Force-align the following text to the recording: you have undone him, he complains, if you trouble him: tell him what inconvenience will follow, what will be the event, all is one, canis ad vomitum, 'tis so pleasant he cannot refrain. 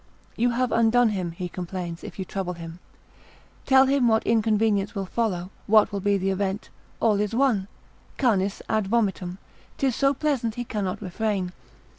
you 0.35 0.49
have 0.49 0.71
undone 0.71 1.09
him, 1.09 1.29
he 1.29 1.47
complains, 1.47 2.03
if 2.03 2.17
you 2.17 2.25
trouble 2.25 2.53
him: 2.53 2.79
tell 3.67 3.85
him 3.85 4.07
what 4.07 4.25
inconvenience 4.25 4.95
will 4.95 5.05
follow, 5.05 5.51
what 5.67 5.91
will 5.91 5.99
be 5.99 6.17
the 6.17 6.31
event, 6.31 6.69
all 6.99 7.19
is 7.19 7.35
one, 7.35 7.67
canis 8.17 8.63
ad 8.67 8.87
vomitum, 8.87 9.37
'tis 9.77 9.95
so 9.95 10.11
pleasant 10.11 10.55
he 10.55 10.63
cannot 10.63 11.03
refrain. 11.03 11.51